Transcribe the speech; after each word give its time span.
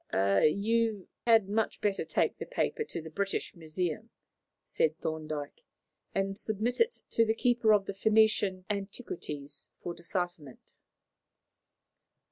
"You 0.11 1.09
had 1.27 1.47
much 1.47 1.79
better 1.79 2.03
take 2.03 2.39
the 2.39 2.47
paper 2.47 2.83
to 2.85 3.01
the 3.03 3.11
British 3.11 3.55
Museum," 3.55 4.09
said 4.63 4.97
Thorndyke, 4.97 5.63
"and 6.15 6.39
submit 6.39 6.79
it 6.81 7.01
to 7.11 7.23
the 7.23 7.35
keeper 7.35 7.71
of 7.71 7.85
the 7.85 7.93
Phoenician 7.93 8.65
antiquities 8.67 9.69
for 9.77 9.93
decipherment." 9.93 10.79